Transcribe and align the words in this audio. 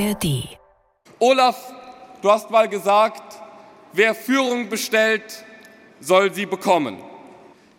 ARD. 0.00 0.48
Olaf, 1.18 1.74
du 2.22 2.30
hast 2.30 2.50
mal 2.50 2.68
gesagt, 2.68 3.22
wer 3.92 4.14
Führung 4.14 4.68
bestellt, 4.68 5.44
soll 6.00 6.32
sie 6.32 6.46
bekommen. 6.46 6.96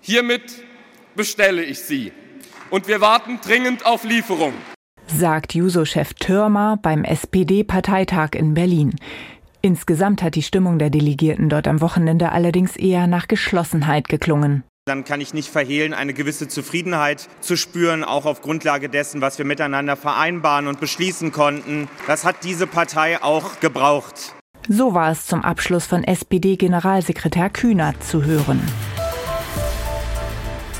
Hiermit 0.01 0.63
bestelle 1.15 1.63
ich 1.63 1.79
sie. 1.79 2.11
Und 2.69 2.87
wir 2.87 3.01
warten 3.01 3.39
dringend 3.43 3.85
auf 3.85 4.03
Lieferung. 4.03 4.53
Sagt 5.07 5.55
Juso-Chef 5.55 6.13
Türmer 6.13 6.77
beim 6.81 7.03
SPD-Parteitag 7.03 8.29
in 8.35 8.53
Berlin. 8.53 8.95
Insgesamt 9.61 10.21
hat 10.21 10.35
die 10.35 10.43
Stimmung 10.43 10.79
der 10.79 10.89
Delegierten 10.89 11.49
dort 11.49 11.67
am 11.67 11.81
Wochenende 11.81 12.31
allerdings 12.31 12.75
eher 12.75 13.07
nach 13.07 13.27
Geschlossenheit 13.27 14.07
geklungen. 14.07 14.63
Dann 14.85 15.03
kann 15.03 15.21
ich 15.21 15.35
nicht 15.35 15.47
verhehlen, 15.47 15.93
eine 15.93 16.11
gewisse 16.11 16.47
Zufriedenheit 16.47 17.29
zu 17.39 17.55
spüren, 17.55 18.03
auch 18.03 18.25
auf 18.25 18.41
Grundlage 18.41 18.89
dessen, 18.89 19.21
was 19.21 19.37
wir 19.37 19.45
miteinander 19.45 19.95
vereinbaren 19.95 20.65
und 20.65 20.79
beschließen 20.79 21.31
konnten. 21.31 21.87
Das 22.07 22.25
hat 22.25 22.37
diese 22.43 22.65
Partei 22.65 23.21
auch 23.21 23.59
gebraucht. 23.59 24.33
So 24.67 24.95
war 24.95 25.11
es 25.11 25.27
zum 25.27 25.43
Abschluss 25.43 25.85
von 25.85 26.03
SPD-Generalsekretär 26.03 27.51
Kühnert 27.51 28.03
zu 28.03 28.25
hören. 28.25 28.59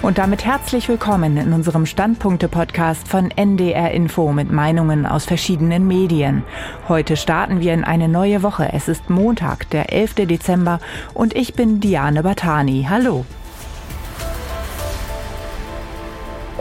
Und 0.01 0.17
damit 0.17 0.45
herzlich 0.45 0.89
willkommen 0.89 1.37
in 1.37 1.53
unserem 1.53 1.85
Standpunkte-Podcast 1.85 3.07
von 3.07 3.29
NDR 3.29 3.91
Info 3.91 4.31
mit 4.31 4.51
Meinungen 4.51 5.05
aus 5.05 5.25
verschiedenen 5.25 5.87
Medien. 5.87 6.41
Heute 6.87 7.15
starten 7.15 7.59
wir 7.59 7.75
in 7.75 7.83
eine 7.83 8.07
neue 8.07 8.41
Woche. 8.41 8.73
Es 8.73 8.87
ist 8.87 9.11
Montag, 9.11 9.69
der 9.69 9.93
11. 9.93 10.25
Dezember 10.25 10.79
und 11.13 11.35
ich 11.35 11.53
bin 11.53 11.79
Diane 11.81 12.23
Batani. 12.23 12.87
Hallo. 12.89 13.27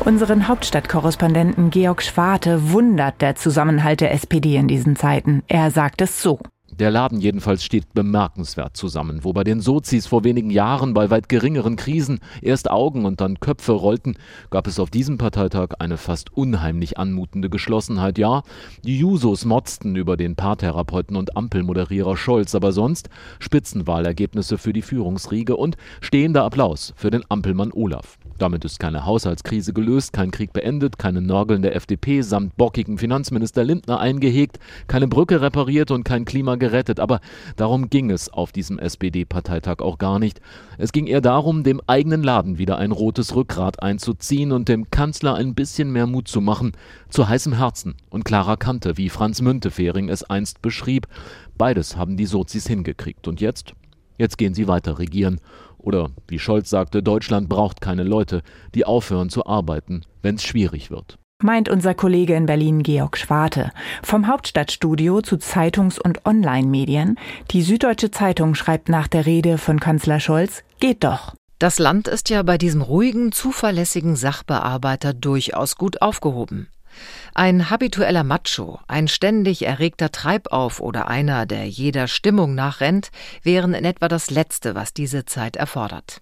Unseren 0.05 0.49
Hauptstadtkorrespondenten 0.49 1.69
Georg 1.71 2.03
Schwarte 2.03 2.73
wundert 2.73 3.21
der 3.21 3.37
Zusammenhalt 3.37 4.01
der 4.01 4.13
SPD 4.13 4.57
in 4.57 4.67
diesen 4.67 4.97
Zeiten. 4.97 5.43
Er 5.47 5.71
sagt 5.71 6.01
es 6.01 6.23
so. 6.23 6.41
Der 6.73 6.91
Laden 6.91 7.21
jedenfalls 7.21 7.63
steht 7.63 7.93
bemerkenswert 7.93 8.75
zusammen. 8.75 9.23
Wo 9.23 9.35
bei 9.35 9.45
den 9.45 9.61
Sozis 9.61 10.07
vor 10.07 10.25
wenigen 10.25 10.49
Jahren 10.49 10.95
bei 10.95 11.11
weit 11.11 11.29
geringeren 11.29 11.77
Krisen 11.77 12.21
erst 12.41 12.71
Augen 12.71 13.05
und 13.05 13.21
dann 13.21 13.41
Köpfe 13.41 13.73
rollten, 13.73 14.17
gab 14.49 14.67
es 14.67 14.81
auf 14.81 14.89
diesem 14.89 15.19
Parteitag 15.19 15.75
eine 15.79 15.99
fast 15.99 16.35
unheimlich 16.35 16.97
anmutende 16.97 17.51
Geschlossenheit. 17.51 18.17
Ja, 18.17 18.43
die 18.83 18.99
Jusos 18.99 19.45
motzten 19.45 19.97
über 19.97 20.17
den 20.17 20.35
Paartherapeuten 20.35 21.17
und 21.17 21.37
Ampelmoderierer 21.37 22.17
Scholz, 22.17 22.55
aber 22.55 22.73
sonst 22.73 23.11
Spitzenwahlergebnisse 23.39 24.57
für 24.57 24.73
die 24.73 24.83
Führungsriege 24.83 25.57
und 25.57 25.77
stehender 26.01 26.45
Applaus 26.45 26.95
für 26.97 27.11
den 27.11 27.25
Ampelmann 27.29 27.73
Olaf. 27.75 28.17
Damit 28.41 28.65
ist 28.65 28.81
keine 28.81 29.05
Haushaltskrise 29.05 29.75
gelöst, 29.75 30.15
kein 30.15 30.31
Krieg 30.31 30.55
beendet, 30.55 30.99
keine 30.99 31.21
Nörgeln 31.21 31.61
der 31.61 31.77
FDP 31.77 32.23
samt 32.23 32.57
bockigen 32.57 32.97
Finanzminister 32.97 33.65
Lindner 33.65 34.01
eingehegt, 34.01 34.59
keine 34.87 35.09
Brücke 35.09 35.43
repariert 35.43 35.91
und 35.91 36.05
kein 36.05 36.25
Klima 36.25 36.57
gerettet. 36.57 37.01
Aber 37.01 37.21
darum 37.57 37.91
ging 37.91 38.11
es 38.11 38.31
auf 38.31 38.51
diesem 38.51 38.79
SPD-Parteitag 38.79 39.81
auch 39.81 39.99
gar 39.99 40.19
nicht. 40.19 40.41
Es 40.79 40.93
ging 40.93 41.07
eher 41.07 41.21
darum, 41.21 41.65
dem 41.65 41.83
eigenen 41.87 42.23
Laden 42.23 42.57
wieder 42.57 42.79
ein 42.79 42.93
rotes 42.93 43.37
Rückgrat 43.37 43.83
einzuziehen 43.83 44.53
und 44.53 44.71
dem 44.71 44.91
Kanzler 44.91 45.35
ein 45.35 45.55
bisschen 45.55 45.93
mehr 45.93 46.07
Mut 46.07 46.27
zu 46.27 46.41
machen, 46.41 46.73
zu 47.11 47.29
heißem 47.29 47.53
Herzen 47.53 47.95
und 48.09 48.25
klarer 48.25 48.57
Kante, 48.57 48.97
wie 48.97 49.11
Franz 49.11 49.43
Müntefering 49.43 50.09
es 50.09 50.23
einst 50.23 50.63
beschrieb. 50.63 51.09
Beides 51.59 51.99
haben 51.99 52.17
die 52.17 52.25
Sozis 52.25 52.67
hingekriegt. 52.67 53.29
Und 53.29 53.43
jetzt? 53.43 53.75
Jetzt 54.17 54.37
gehen 54.37 54.53
sie 54.53 54.67
weiter 54.67 54.99
regieren. 54.99 55.41
Oder, 55.83 56.11
wie 56.29 56.39
Scholz 56.39 56.71
sagte, 56.71 57.03
Deutschland 57.03 57.49
braucht 57.49 57.81
keine 57.81 58.05
Leute, 58.05 58.43
die 58.75 58.85
aufhören 58.85 59.31
zu 59.31 59.47
arbeiten, 59.47 60.03
wenn 60.23 60.37
es 60.37 60.45
schwierig 60.45 60.91
wird. 60.91 61.19
Meint 61.43 61.71
unser 61.71 61.95
Kollege 61.95 62.35
in 62.35 62.45
Berlin 62.45 62.83
Georg 62.83 63.17
Schwarte. 63.17 63.71
Vom 64.03 64.27
Hauptstadtstudio 64.27 65.23
zu 65.23 65.37
Zeitungs- 65.37 65.99
und 65.99 66.27
Online-Medien. 66.27 67.19
Die 67.51 67.63
Süddeutsche 67.63 68.11
Zeitung 68.11 68.55
schreibt 68.55 68.91
nach 68.91 69.09
der 69.09 69.25
Rede 69.25 69.57
von 69.57 69.81
Kanzler 69.81 70.21
Scholz, 70.21 70.63
geht 70.81 71.03
doch. 71.03 71.35
Das 71.59 71.79
Land 71.79 72.09
ist 72.09 72.29
ja 72.29 72.43
bei 72.43 72.59
diesem 72.59 72.83
ruhigen, 72.83 73.33
zuverlässigen 73.33 74.17
Sachbearbeiter 74.17 75.15
durchaus 75.15 75.77
gut 75.77 76.03
aufgehoben. 76.03 76.69
Ein 77.35 77.71
habitueller 77.71 78.25
Macho, 78.25 78.81
ein 78.89 79.09
ständig 79.09 79.65
erregter 79.65 80.11
Treibauf 80.11 80.81
oder 80.81 81.09
einer, 81.09 81.47
der 81.47 81.69
jeder 81.69 82.09
Stimmung 82.09 82.55
nachrennt, 82.55 83.11
wären 83.43 83.75
in 83.75 83.85
etwa 83.85 84.09
das 84.09 84.31
Letzte, 84.31 84.75
was 84.75 84.93
diese 84.93 85.25
Zeit 85.25 85.57
erfordert. 85.57 86.21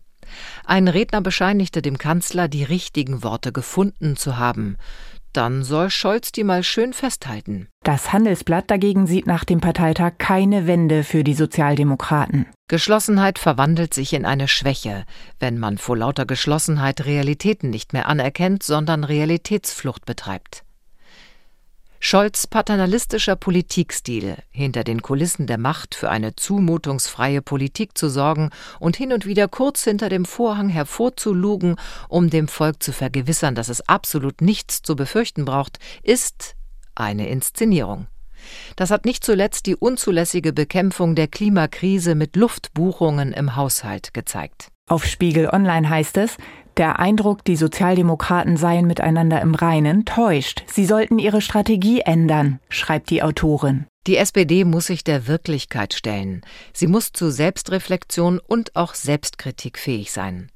Ein 0.65 0.89
Redner 0.89 1.21
bescheinigte 1.21 1.83
dem 1.83 1.99
Kanzler, 1.99 2.49
die 2.49 2.65
richtigen 2.65 3.23
Worte 3.23 3.53
gefunden 3.53 4.17
zu 4.17 4.37
haben. 4.37 4.77
Dann 5.39 5.63
soll 5.63 5.89
Scholz 5.89 6.33
die 6.33 6.43
mal 6.43 6.65
schön 6.65 6.93
festhalten. 6.93 7.69
Das 7.85 8.13
Handelsblatt 8.13 8.69
dagegen 8.73 9.07
sieht 9.07 9.29
nach 9.29 9.45
dem 9.45 9.61
Parteitag 9.61 10.15
keine 10.19 10.67
Wende 10.67 11.05
für 11.05 11.23
die 11.23 11.35
Sozialdemokraten. 11.35 12.47
Geschlossenheit 12.67 13.39
verwandelt 13.39 13.95
sich 13.95 14.15
in 14.15 14.25
eine 14.25 14.49
Schwäche, 14.49 15.05
wenn 15.39 15.57
man 15.57 15.79
vor 15.79 15.97
lauter 15.97 16.27
Geschlossenheit 16.27 17.07
Realitäten 17.07 17.71
nicht 17.71 17.93
mehr 17.93 18.09
anerkennt, 18.09 18.65
sondern 18.65 19.05
Realitätsflucht 19.05 20.07
betreibt. 20.07 20.65
Scholz 22.01 22.47
paternalistischer 22.47 23.35
Politikstil, 23.35 24.37
hinter 24.51 24.85
den 24.85 25.03
Kulissen 25.03 25.47
der 25.49 25.59
Macht 25.59 25.97
für 25.97 26.11
eine 26.11 26.37
zumutungsfreie 26.37 27.43
Politik 27.43 27.99
zu 27.99 28.09
sorgen 28.09 28.51
und 28.79 28.97
hin 28.97 29.13
und 29.13 29.27
wieder 29.27 29.49
kurz 29.49 29.83
hinter 29.83 30.09
dem 30.09 30.25
Vorhang 30.25 30.69
hervorzulugen, 30.69 31.77
um 32.09 32.31
dem 32.31 32.47
Volk 32.47 32.83
zu 32.83 32.93
vergewissern, 32.93 33.57
dass 33.57 33.69
es 33.69 33.89
absolut 33.89 34.41
nichts 34.41 34.83
zu 34.83 34.95
befürchten 34.95 35.45
braucht, 35.45 35.79
ist 36.03 36.55
eine 36.95 37.29
Inszenierung. 37.29 38.07
Das 38.77 38.93
hat 38.93 39.05
nicht 39.05 39.25
zuletzt 39.25 39.67
die 39.67 39.77
unzulässige 39.77 40.53
Bekämpfung 40.53 41.17
der 41.17 41.27
Klimakrise 41.27 42.15
mit 42.15 42.37
Luftbuchungen 42.37 43.33
im 43.33 43.57
Haushalt 43.57 44.15
gezeigt. 44.15 44.69
Auf 44.87 45.05
Spiegel 45.05 45.51
Online 45.51 45.91
heißt 45.91 46.17
es, 46.17 46.37
der 46.79 46.99
Eindruck, 46.99 47.45
die 47.45 47.57
Sozialdemokraten 47.57 48.57
seien 48.57 48.87
miteinander 48.87 49.41
im 49.43 49.55
Reinen, 49.55 50.05
täuscht. 50.05 50.63
Sie 50.67 50.87
sollten 50.87 51.19
ihre 51.19 51.41
Strategie 51.41 52.01
ändern, 52.01 52.61
schreibt 52.69 53.11
die 53.11 53.23
Autorin. 53.23 53.87
Die 54.07 54.17
SPD 54.17 54.65
muss 54.65 54.87
sich 54.87 55.05
der 55.05 55.27
Wirklichkeit 55.27 55.93
stellen. 55.93 56.41
Sie 56.73 56.87
muss 56.87 57.13
zu 57.13 57.31
Selbstreflexion 57.31 58.39
und 58.39 58.75
auch 58.77 58.95
Selbstkritik 58.95 59.79
fähig 59.79 60.13
sein. 60.13 60.51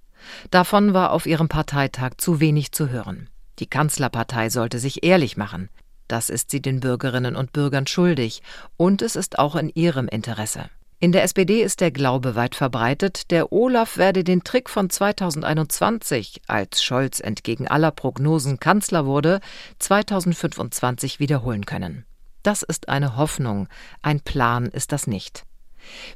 Davon 0.51 0.95
war 0.95 1.11
auf 1.11 1.27
ihrem 1.27 1.49
Parteitag 1.49 2.13
zu 2.17 2.41
wenig 2.41 2.73
zu 2.73 2.89
hören. 2.89 3.29
Die 3.59 3.67
Kanzlerpartei 3.67 4.49
sollte 4.49 4.79
sich 4.79 5.05
ehrlich 5.05 5.37
machen. 5.37 5.69
Das 6.09 6.31
ist 6.31 6.51
sie 6.51 6.63
den 6.63 6.81
Bürgerinnen 6.81 7.37
und 7.37 7.53
Bürgern 7.53 7.87
schuldig, 7.87 8.43
und 8.77 9.03
es 9.03 9.17
ist 9.17 9.39
auch 9.39 9.57
in 9.57 9.71
ihrem 9.71 10.09
Interesse. 10.09 10.71
In 11.03 11.11
der 11.11 11.25
SPD 11.25 11.65
ist 11.65 11.81
der 11.81 11.91
Glaube 11.91 12.37
weit 12.37 12.55
verbreitet, 12.55 13.33
der 13.33 13.51
Olaf 13.51 13.97
werde 13.97 14.23
den 14.23 14.45
Trick 14.45 14.71
von 14.71 14.89
2021, 14.89 16.43
als 16.47 16.85
Scholz 16.85 17.19
entgegen 17.19 17.67
aller 17.67 17.91
Prognosen 17.91 18.61
Kanzler 18.61 19.05
wurde, 19.05 19.41
2025 19.81 21.19
wiederholen 21.19 21.67
können. 21.67 22.05
Das 22.45 22.63
ist 22.63 22.89
eine 22.89 23.17
Hoffnung, 23.17 23.67
ein 24.03 24.21
Plan 24.21 24.67
ist 24.67 24.93
das 24.93 25.09
nicht. 25.09 25.43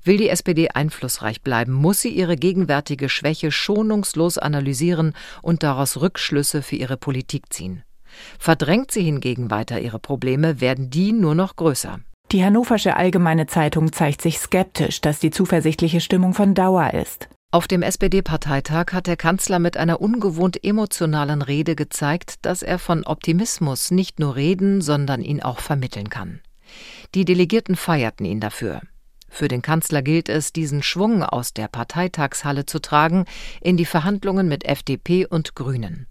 Will 0.04 0.18
die 0.18 0.28
SPD 0.28 0.68
einflussreich 0.68 1.42
bleiben, 1.42 1.72
muss 1.72 2.00
sie 2.00 2.10
ihre 2.10 2.36
gegenwärtige 2.36 3.08
Schwäche 3.08 3.50
schonungslos 3.50 4.38
analysieren 4.38 5.14
und 5.42 5.64
daraus 5.64 6.00
Rückschlüsse 6.00 6.62
für 6.62 6.76
ihre 6.76 6.96
Politik 6.96 7.52
ziehen. 7.52 7.82
Verdrängt 8.38 8.92
sie 8.92 9.02
hingegen 9.02 9.50
weiter 9.50 9.80
ihre 9.80 9.98
Probleme, 9.98 10.60
werden 10.60 10.90
die 10.90 11.10
nur 11.10 11.34
noch 11.34 11.56
größer. 11.56 11.98
Die 12.32 12.44
Hannoversche 12.44 12.96
Allgemeine 12.96 13.46
Zeitung 13.46 13.92
zeigt 13.92 14.20
sich 14.20 14.40
skeptisch, 14.40 15.00
dass 15.00 15.20
die 15.20 15.30
zuversichtliche 15.30 16.00
Stimmung 16.00 16.34
von 16.34 16.54
Dauer 16.54 16.92
ist. 16.92 17.28
Auf 17.52 17.68
dem 17.68 17.82
SPD-Parteitag 17.82 18.92
hat 18.92 19.06
der 19.06 19.16
Kanzler 19.16 19.60
mit 19.60 19.76
einer 19.76 20.00
ungewohnt 20.00 20.64
emotionalen 20.64 21.40
Rede 21.40 21.76
gezeigt, 21.76 22.34
dass 22.42 22.62
er 22.64 22.80
von 22.80 23.04
Optimismus 23.04 23.92
nicht 23.92 24.18
nur 24.18 24.34
reden, 24.34 24.80
sondern 24.80 25.22
ihn 25.22 25.40
auch 25.40 25.60
vermitteln 25.60 26.10
kann. 26.10 26.40
Die 27.14 27.24
Delegierten 27.24 27.76
feierten 27.76 28.26
ihn 28.26 28.40
dafür. 28.40 28.80
Für 29.28 29.46
den 29.46 29.62
Kanzler 29.62 30.02
gilt 30.02 30.28
es, 30.28 30.52
diesen 30.52 30.82
Schwung 30.82 31.22
aus 31.22 31.54
der 31.54 31.68
Parteitagshalle 31.68 32.66
zu 32.66 32.80
tragen 32.80 33.24
in 33.60 33.76
die 33.76 33.84
Verhandlungen 33.84 34.48
mit 34.48 34.64
FDP 34.64 35.26
und 35.26 35.54
Grünen. 35.54 36.08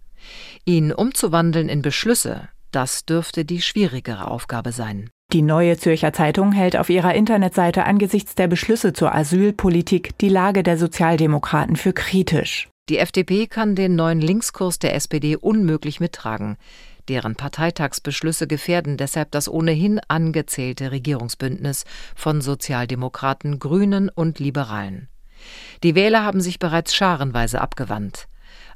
Ihn 0.63 0.94
umzuwandeln 0.94 1.68
in 1.68 1.81
Beschlüsse, 1.81 2.47
das 2.71 3.06
dürfte 3.06 3.44
die 3.44 3.61
schwierigere 3.61 4.31
Aufgabe 4.31 4.71
sein. 4.71 5.09
Die 5.33 5.42
Neue 5.42 5.77
Zürcher 5.77 6.13
Zeitung 6.13 6.51
hält 6.51 6.77
auf 6.77 6.89
ihrer 6.89 7.13
Internetseite 7.13 7.86
angesichts 7.86 8.36
der 8.36 8.48
Beschlüsse 8.48 8.94
zur 8.94 9.13
Asylpolitik 9.13 10.18
die 10.19 10.30
Lage 10.30 10.63
der 10.63 10.77
Sozialdemokraten 10.77 11.75
für 11.75 11.94
kritisch. 11.94 12.69
Die 12.88 13.00
FDP 13.00 13.48
kann 13.48 13.75
den 13.75 13.95
neuen 13.95 14.22
Linkskurs 14.22 14.77
der 14.77 14.94
SPD 14.94 15.36
unmöglich 15.36 16.00
mittragen. 16.00 16.57
Deren 17.10 17.36
Parteitagsbeschlüsse 17.36 18.48
gefährden 18.48 18.98
deshalb 18.98 19.31
das 19.31 19.50
ohnehin 19.50 20.00
angezählte 20.07 20.92
Regierungsbündnis 20.92 21.86
von 22.16 22.42
Sozialdemokraten, 22.42 23.60
Grünen 23.60 24.10
und 24.10 24.39
Liberalen. 24.39 25.10
Die 25.83 25.95
Wähler 25.95 26.24
haben 26.24 26.42
sich 26.42 26.60
bereits 26.60 26.95
scharenweise 26.95 27.62
abgewandt. 27.62 28.28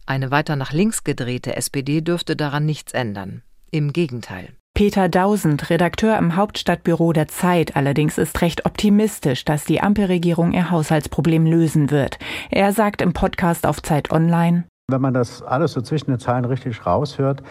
Eine 0.06 0.32
weiter 0.32 0.56
nach 0.56 0.74
links 0.74 1.04
gedrehte 1.04 1.56
SPD 1.56 2.02
dürfte 2.02 2.36
daran 2.36 2.66
nichts 2.66 2.94
ändern. 2.94 3.44
Im 3.72 3.94
Gegenteil. 3.94 4.59
Peter 4.74 5.10
Dausend, 5.10 5.70
Redakteur 5.70 6.18
im 6.18 6.36
Hauptstadtbüro 6.38 7.12
der 7.12 7.28
Zeit, 7.28 7.76
allerdings 7.76 8.18
ist 8.18 8.42
recht 8.42 8.66
optimistisch, 8.66 9.44
dass 9.44 9.66
die 9.66 9.82
Ampelregierung 9.82 10.54
ihr 10.54 10.72
Haushaltsproblem 10.72 11.46
lösen 11.46 11.92
wird. 11.92 12.18
Er 12.50 12.72
sagt 12.72 13.02
im 13.02 13.12
Podcast 13.12 13.66
auf 13.66 13.82
Zeit 13.82 14.12
Online, 14.12 14.64
wenn 14.92 15.02
man 15.02 15.14
das 15.14 15.42
alles 15.42 15.74
so 15.74 15.82
zwischen 15.82 16.12
den 16.12 16.20
Zeilen 16.20 16.46
richtig 16.46 16.86
raushört, 16.86 17.44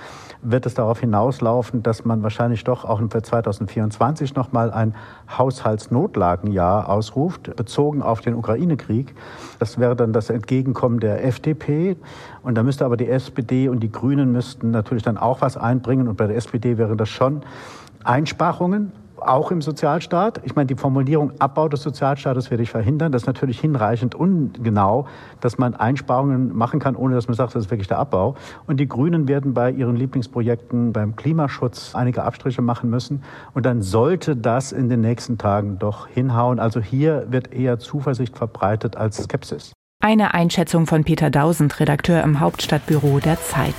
wird 0.42 0.66
es 0.66 0.74
darauf 0.74 1.00
hinauslaufen, 1.00 1.82
dass 1.82 2.04
man 2.04 2.22
wahrscheinlich 2.22 2.64
doch 2.64 2.84
auch 2.84 3.00
für 3.10 3.22
2024 3.22 4.34
nochmal 4.34 4.70
ein 4.70 4.94
Haushaltsnotlagenjahr 5.36 6.88
ausruft, 6.88 7.56
bezogen 7.56 8.02
auf 8.02 8.20
den 8.20 8.34
Ukraine-Krieg. 8.34 9.14
Das 9.58 9.78
wäre 9.78 9.96
dann 9.96 10.12
das 10.12 10.30
Entgegenkommen 10.30 11.00
der 11.00 11.24
FDP. 11.24 11.96
Und 12.42 12.54
da 12.56 12.62
müsste 12.62 12.84
aber 12.84 12.96
die 12.96 13.08
SPD 13.08 13.68
und 13.68 13.80
die 13.80 13.90
Grünen 13.90 14.32
müssten 14.32 14.70
natürlich 14.70 15.02
dann 15.02 15.18
auch 15.18 15.40
was 15.40 15.56
einbringen. 15.56 16.08
Und 16.08 16.16
bei 16.16 16.26
der 16.26 16.36
SPD 16.36 16.78
wären 16.78 16.96
das 16.96 17.08
schon 17.08 17.42
Einsparungen, 18.04 18.92
auch 19.22 19.50
im 19.50 19.62
Sozialstaat. 19.62 20.40
Ich 20.44 20.54
meine, 20.54 20.66
die 20.66 20.74
Formulierung 20.74 21.32
Abbau 21.38 21.68
des 21.68 21.82
Sozialstaates 21.82 22.50
werde 22.50 22.62
ich 22.62 22.70
verhindern. 22.70 23.12
Das 23.12 23.22
ist 23.22 23.26
natürlich 23.26 23.60
hinreichend 23.60 24.14
ungenau, 24.14 25.06
dass 25.40 25.58
man 25.58 25.74
Einsparungen 25.74 26.56
machen 26.56 26.80
kann, 26.80 26.96
ohne 26.96 27.14
dass 27.14 27.28
man 27.28 27.36
sagt, 27.36 27.54
das 27.54 27.66
ist 27.66 27.70
wirklich 27.70 27.88
der 27.88 27.98
Abbau. 27.98 28.34
Und 28.66 28.78
die 28.80 28.88
Grünen 28.88 29.28
werden 29.28 29.54
bei 29.54 29.70
ihren 29.70 29.96
Lieblingsprojekten 29.96 30.92
beim 30.92 31.16
Klimaschutz 31.16 31.94
einige 31.94 32.22
Abstriche 32.22 32.62
machen 32.62 32.90
müssen. 32.90 33.22
Und 33.54 33.66
dann 33.66 33.82
sollte 33.82 34.36
das 34.36 34.72
in 34.72 34.88
den 34.88 35.00
nächsten 35.00 35.38
Tagen 35.38 35.78
doch 35.78 36.06
hinhauen. 36.06 36.58
Also 36.58 36.80
hier 36.80 37.26
wird 37.30 37.52
eher 37.52 37.78
Zuversicht 37.78 38.36
verbreitet 38.36 38.96
als 38.96 39.16
Skepsis. 39.16 39.72
Eine 40.00 40.32
Einschätzung 40.32 40.86
von 40.86 41.02
Peter 41.02 41.28
Dausend, 41.28 41.80
Redakteur 41.80 42.22
im 42.22 42.38
Hauptstadtbüro 42.38 43.18
der 43.18 43.40
Zeit. 43.40 43.74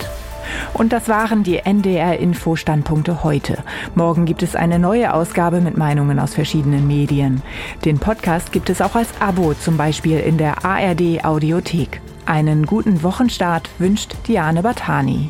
Und 0.73 0.93
das 0.93 1.07
waren 1.07 1.43
die 1.43 1.57
NDR-Info-Standpunkte 1.57 3.23
heute. 3.23 3.63
Morgen 3.95 4.25
gibt 4.25 4.43
es 4.43 4.55
eine 4.55 4.79
neue 4.79 5.13
Ausgabe 5.13 5.61
mit 5.61 5.77
Meinungen 5.77 6.19
aus 6.19 6.33
verschiedenen 6.33 6.87
Medien. 6.87 7.41
Den 7.85 7.99
Podcast 7.99 8.51
gibt 8.51 8.69
es 8.69 8.81
auch 8.81 8.95
als 8.95 9.09
Abo, 9.19 9.53
zum 9.53 9.77
Beispiel 9.77 10.19
in 10.19 10.37
der 10.37 10.65
ARD 10.65 11.23
Audiothek. 11.23 12.01
Einen 12.25 12.65
guten 12.65 13.01
Wochenstart 13.03 13.69
wünscht 13.79 14.15
Diane 14.27 14.61
Batani. 14.61 15.29